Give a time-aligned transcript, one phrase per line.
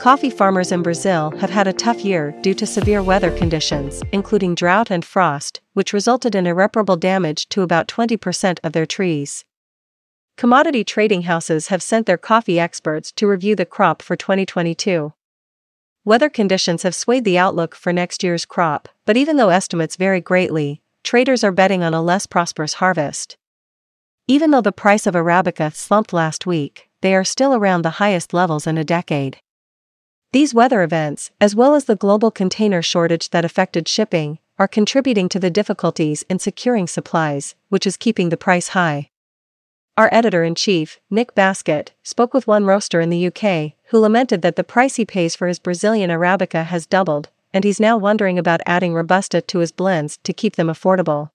[0.00, 4.54] Coffee farmers in Brazil have had a tough year due to severe weather conditions, including
[4.54, 9.44] drought and frost, which resulted in irreparable damage to about 20% of their trees.
[10.38, 15.12] Commodity trading houses have sent their coffee experts to review the crop for 2022.
[16.06, 20.22] Weather conditions have swayed the outlook for next year's crop, but even though estimates vary
[20.22, 23.36] greatly, traders are betting on a less prosperous harvest.
[24.26, 28.32] Even though the price of Arabica slumped last week, they are still around the highest
[28.32, 29.36] levels in a decade.
[30.32, 35.28] These weather events, as well as the global container shortage that affected shipping, are contributing
[35.28, 39.10] to the difficulties in securing supplies, which is keeping the price high.
[39.96, 44.40] Our editor in chief, Nick Baskett, spoke with one roaster in the UK who lamented
[44.42, 48.38] that the price he pays for his Brazilian Arabica has doubled, and he's now wondering
[48.38, 51.30] about adding Robusta to his blends to keep them affordable.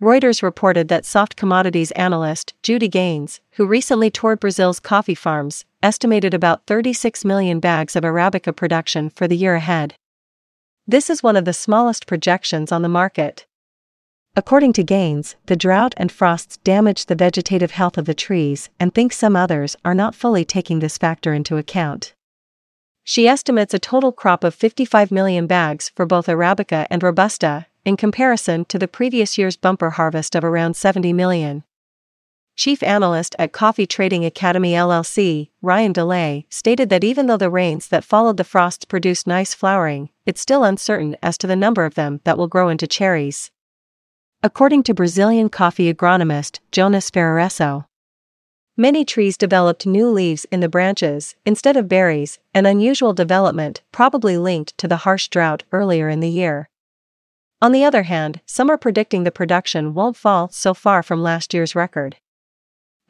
[0.00, 6.34] Reuters reported that soft commodities analyst Judy Gaines, who recently toured Brazil's coffee farms, estimated
[6.34, 9.94] about 36 million bags of Arabica production for the year ahead.
[10.86, 13.46] This is one of the smallest projections on the market.
[14.34, 18.94] According to Gaines, the drought and frosts damaged the vegetative health of the trees and
[18.94, 22.14] thinks some others are not fully taking this factor into account.
[23.04, 27.96] She estimates a total crop of 55 million bags for both Arabica and Robusta, in
[27.96, 31.64] comparison to the previous year's bumper harvest of around 70 million.
[32.58, 37.86] Chief analyst at Coffee Trading Academy LLC, Ryan DeLay, stated that even though the rains
[37.86, 41.94] that followed the frosts produced nice flowering, it's still uncertain as to the number of
[41.94, 43.52] them that will grow into cherries.
[44.42, 47.86] According to Brazilian coffee agronomist Jonas Ferraresso,
[48.76, 54.36] many trees developed new leaves in the branches instead of berries, an unusual development probably
[54.36, 56.68] linked to the harsh drought earlier in the year.
[57.62, 61.54] On the other hand, some are predicting the production won't fall so far from last
[61.54, 62.16] year's record.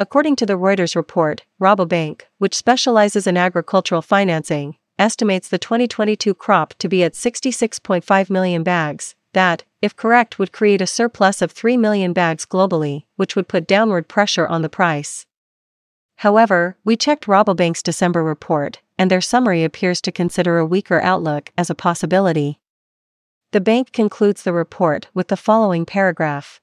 [0.00, 6.74] According to the Reuters report, Rabobank, which specializes in agricultural financing, estimates the 2022 crop
[6.74, 11.76] to be at 66.5 million bags, that, if correct, would create a surplus of 3
[11.76, 15.26] million bags globally, which would put downward pressure on the price.
[16.18, 21.50] However, we checked Rabobank's December report, and their summary appears to consider a weaker outlook
[21.58, 22.60] as a possibility.
[23.50, 26.60] The bank concludes the report with the following paragraph.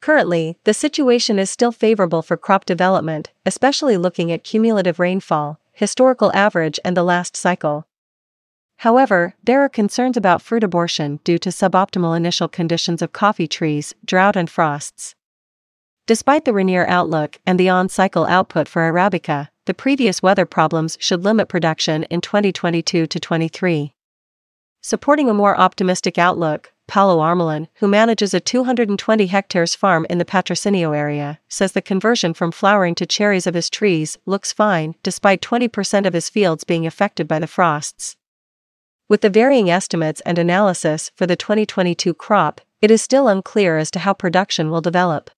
[0.00, 6.30] Currently, the situation is still favorable for crop development, especially looking at cumulative rainfall, historical
[6.34, 7.86] average, and the last cycle.
[8.78, 13.94] However, there are concerns about fruit abortion due to suboptimal initial conditions of coffee trees,
[14.04, 15.14] drought, and frosts.
[16.06, 20.96] Despite the Rainier outlook and the on cycle output for Arabica, the previous weather problems
[21.00, 23.92] should limit production in 2022 to 23.
[24.82, 30.24] Supporting a more optimistic outlook, Paulo Armelin, who manages a 220 hectares farm in the
[30.24, 35.40] Patrocinio area, says the conversion from flowering to cherries of his trees looks fine despite
[35.40, 38.16] 20% of his fields being affected by the frosts.
[39.08, 43.90] With the varying estimates and analysis for the 2022 crop, it is still unclear as
[43.92, 45.30] to how production will develop.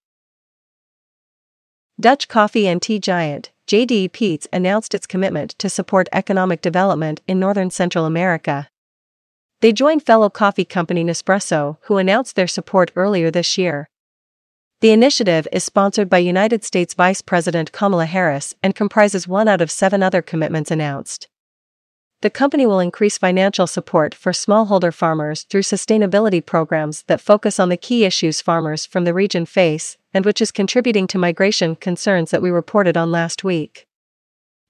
[2.00, 7.38] Dutch coffee and tea giant, JDE Peet's announced its commitment to support economic development in
[7.38, 8.68] northern Central America.
[9.60, 13.88] They joined fellow coffee company Nespresso, who announced their support earlier this year.
[14.80, 19.60] The initiative is sponsored by United States Vice President Kamala Harris and comprises one out
[19.60, 21.28] of seven other commitments announced.
[22.20, 27.68] The company will increase financial support for smallholder farmers through sustainability programs that focus on
[27.68, 32.30] the key issues farmers from the region face, and which is contributing to migration concerns
[32.30, 33.88] that we reported on last week.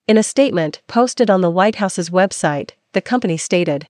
[0.07, 3.87] In a statement posted on the White House's website, the company stated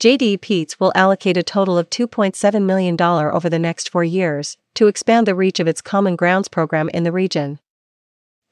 [0.00, 4.86] JDE Peet's will allocate a total of $2.7 million over the next four years to
[4.86, 7.58] expand the reach of its Common Grounds program in the region.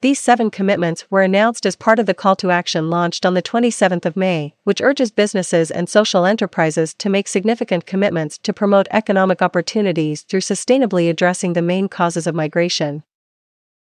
[0.00, 3.42] These seven commitments were announced as part of the call to action launched on the
[3.42, 8.88] 27th of May, which urges businesses and social enterprises to make significant commitments to promote
[8.90, 13.04] economic opportunities through sustainably addressing the main causes of migration.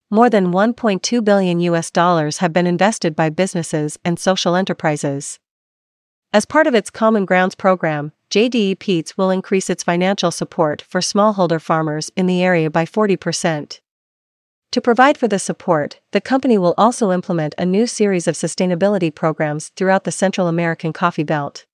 [0.09, 5.39] More than 1.2 billion US dollars have been invested by businesses and social enterprises.
[6.33, 11.01] As part of its Common Grounds program, JDE Peet's will increase its financial support for
[11.01, 13.81] smallholder farmers in the area by 40%.
[14.71, 19.13] To provide for the support, the company will also implement a new series of sustainability
[19.13, 21.65] programs throughout the Central American coffee belt.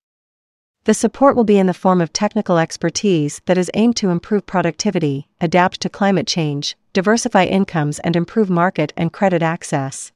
[0.82, 4.44] The support will be in the form of technical expertise that is aimed to improve
[4.46, 10.10] productivity, adapt to climate change, diversify incomes, and improve market and credit access.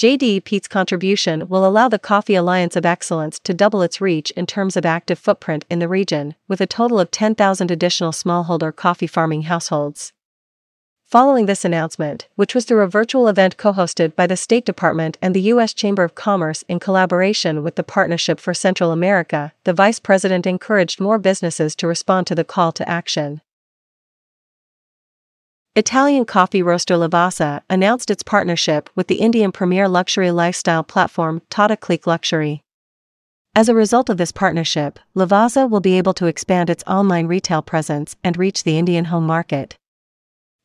[0.00, 4.46] JDE Peet's contribution will allow the Coffee Alliance of Excellence to double its reach in
[4.46, 9.06] terms of active footprint in the region, with a total of 10,000 additional smallholder coffee
[9.06, 10.14] farming households.
[11.04, 15.18] Following this announcement, which was through a virtual event co hosted by the State Department
[15.20, 15.74] and the U.S.
[15.74, 20.98] Chamber of Commerce in collaboration with the Partnership for Central America, the Vice President encouraged
[20.98, 23.42] more businesses to respond to the call to action.
[25.76, 31.76] Italian coffee roaster Lavazza announced its partnership with the Indian premier luxury lifestyle platform Tata
[31.76, 32.64] CLiQ Luxury.
[33.54, 37.62] As a result of this partnership, Lavazza will be able to expand its online retail
[37.62, 39.76] presence and reach the Indian home market.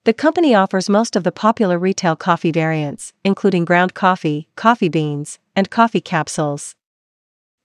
[0.05, 5.37] The company offers most of the popular retail coffee variants, including ground coffee, coffee beans,
[5.55, 6.73] and coffee capsules.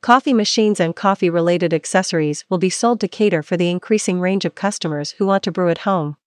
[0.03, 4.45] Coffee machines and coffee related accessories will be sold to cater for the increasing range
[4.45, 6.19] of customers who want to brew at home.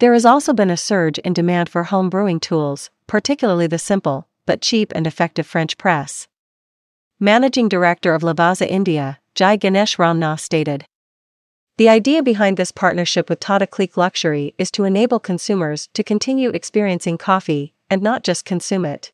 [0.00, 4.28] There has also been a surge in demand for home brewing tools, particularly the simple,
[4.46, 6.28] but cheap and effective French press.
[7.18, 10.86] Managing Director of Lavazza India, Jai Ganesh Ramnath stated.
[11.78, 16.50] The idea behind this partnership with Tata CLiQ Luxury is to enable consumers to continue
[16.50, 19.10] experiencing coffee and not just consume it.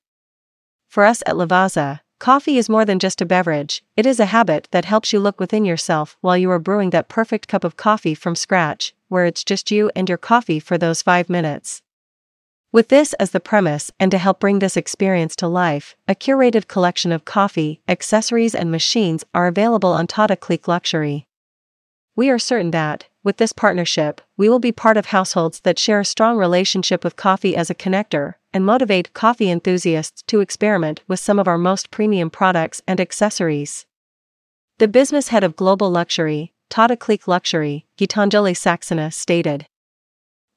[0.88, 4.68] For us at Lavazza, coffee is more than just a beverage, it is a habit
[4.70, 8.14] that helps you look within yourself while you are brewing that perfect cup of coffee
[8.14, 11.82] from scratch, where it's just you and your coffee for those five minutes.
[12.72, 16.66] With this as the premise and to help bring this experience to life, a curated
[16.66, 21.28] collection of coffee, accessories, and machines are available on Tata CLiQ Luxury.
[22.16, 26.00] We are certain that, with this partnership, we will be part of households that share
[26.00, 31.20] a strong relationship with coffee as a connector and motivate coffee enthusiasts to experiment with
[31.20, 33.86] some of our most premium products and accessories.
[34.78, 39.66] The business head of Global Luxury, Tata CLiQ Luxury, Gitanjali Saxena, stated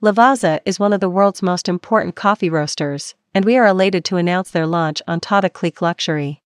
[0.03, 4.17] Lavazza is one of the world's most important coffee roasters, and we are elated to
[4.17, 6.41] announce their launch on Tata CLiQ Luxury.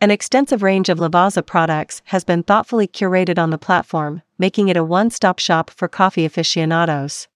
[0.00, 4.76] An extensive range of Lavazza products has been thoughtfully curated on the platform, making it
[4.76, 7.28] a one stop shop for coffee aficionados.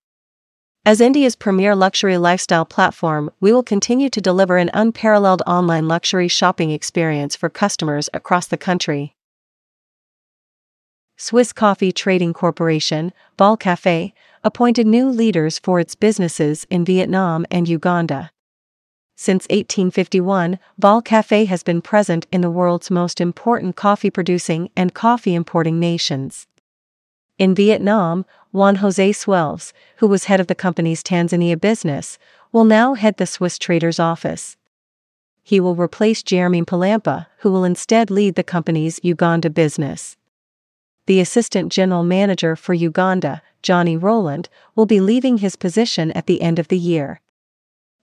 [0.85, 6.29] As India's premier luxury lifestyle platform, we will continue to deliver an unparalleled online luxury
[6.29, 9.15] shopping experience for customers across the country.
[11.23, 18.31] Swiss Coffee Trading Corporation, Volcafe, appointed new leaders for its businesses in Vietnam and Uganda.
[19.17, 25.35] Since 1851, Volcafe has been present in the world's most important coffee producing and coffee
[25.35, 26.47] importing nations.
[27.37, 32.19] In Vietnam, Juan Jose Swelves, who was head of the company's Tanzania business,
[32.51, 34.57] will now head the Swiss Trader's office.
[35.43, 40.17] He will replace Jeremy Palampa, who will instead lead the company's Uganda business.
[41.07, 46.43] The assistant general manager for Uganda, Johnny Rowland, will be leaving his position at the
[46.43, 47.21] end of the year.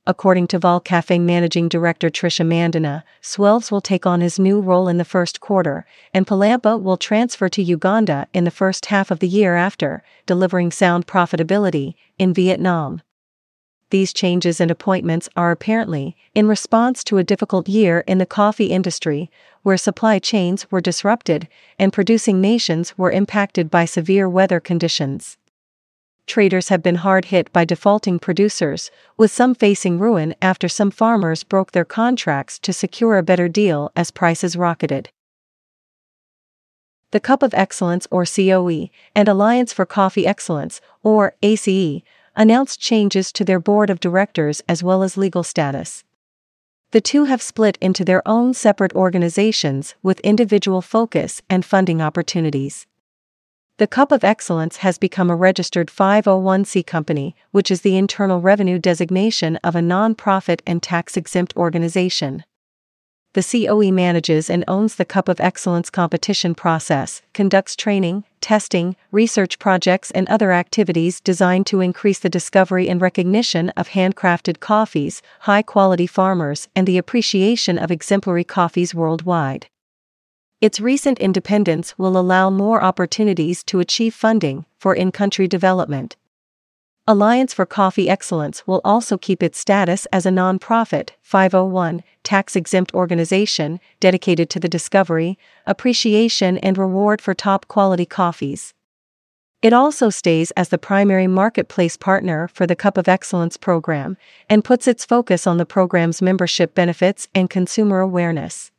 [0.06, 4.98] According to Volcafe managing director Trishul Mandana, Swelves will take on his new role in
[4.98, 9.28] the first quarter, and Palampa will transfer to Uganda in the first half of the
[9.28, 13.02] year after, delivering sound profitability in Vietnam.
[13.90, 18.68] These changes and appointments are apparently in response to a difficult year in the coffee
[18.68, 19.32] industry,
[19.64, 21.48] where supply chains were disrupted
[21.80, 25.38] and producing nations were impacted by severe weather conditions
[26.28, 31.44] traders have been hard hit by defaulting producers, with some facing ruin after some farmers
[31.44, 35.10] broke their contracts to secure a better deal as prices rocketed.
[37.12, 42.04] The Cup of Excellence or COE and Alliance for Coffee Excellence or ACE
[42.38, 46.06] announced changes to their board of directors as well as legal status.
[46.92, 52.88] The two have split into their own separate organizations with individual focus and funding opportunities.
[53.78, 58.80] The Cup of Excellence has become a registered 501c company, which is the internal revenue
[58.80, 62.44] designation of a non-profit and tax-exempt organization.
[63.34, 69.60] The COE manages and owns the Cup of Excellence competition process, conducts training, testing, research
[69.60, 75.62] projects, and other activities designed to increase the discovery and recognition of handcrafted coffees, high
[75.62, 79.68] quality farmers, and the appreciation of exemplary coffees worldwide.
[80.60, 86.16] Its recent independence will allow more opportunities to achieve funding for in country development.
[87.10, 92.94] Alliance for Coffee Excellence will also keep its status as a nonprofit, 501, tax exempt
[92.94, 98.74] organization dedicated to the discovery, appreciation, and reward for top quality coffees.
[99.62, 104.18] It also stays as the primary marketplace partner for the Cup of Excellence program
[104.50, 108.70] and puts its focus on the program's membership benefits and consumer awareness.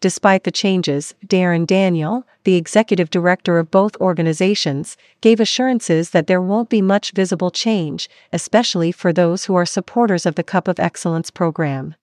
[0.00, 6.40] Despite the changes, Darren Daniel, the executive director of both organizations, gave assurances that there
[6.40, 10.78] won't be much visible change, especially for those who are supporters of the Cup of
[10.78, 11.94] Excellence program.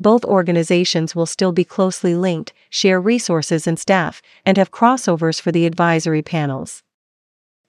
[0.00, 5.52] Both organizations will still be closely linked, share resources and staff, and have crossovers for
[5.52, 6.82] the advisory panels.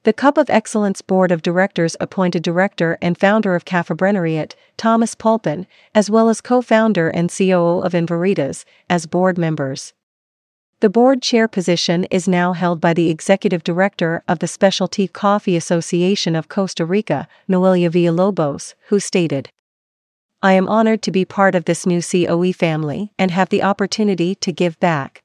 [0.03, 5.65] The Cup of Excellence Board of Directors appointed director and founder of Kaffeebrennerei, Thomas Pulpin,
[5.95, 9.93] as well as co-founder and COO of Enveritas, as board members.
[10.81, 15.55] The board chair position is now held by the executive director of the Specialty Coffee
[15.55, 19.51] Association of Costa Rica, Noelia Villalobos, who stated,
[20.41, 24.35] I am honored to be part of this new COE family and have the opportunity
[24.35, 25.23] to give back.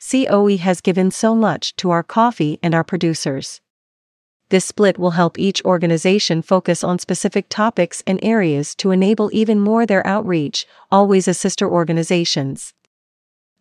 [0.00, 3.60] COE has given so much to our coffee and our producers.
[4.54, 9.58] This split will help each organization focus on specific topics and areas to enable even
[9.58, 12.72] more their outreach, always as sister organizations.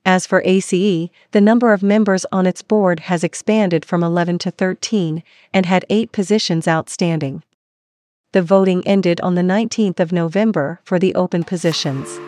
[0.06, 4.52] As for ACE, the number of members on its board has expanded from 11 to
[4.52, 7.42] 13 and had 8 positions outstanding.
[8.34, 12.20] The voting ended on the 19th of November for the open positions.